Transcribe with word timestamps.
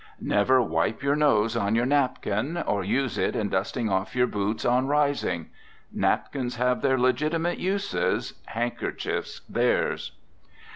Never 0.19 0.63
wipe 0.63 1.03
your 1.03 1.15
nose 1.15 1.55
on 1.55 1.75
your 1.75 1.85
napkin, 1.85 2.57
or 2.57 2.83
use 2.83 3.19
it 3.19 3.35
in 3.35 3.49
dusting 3.49 3.87
off 3.87 4.15
your 4.15 4.25
boots 4.25 4.65
on 4.65 4.87
rising. 4.87 5.51
Napkins 5.93 6.55
have 6.55 6.81
their 6.81 6.97
legitimate 6.97 7.59
uses, 7.59 8.33
handkerchiefs 8.47 9.41
theirs. 9.47 10.13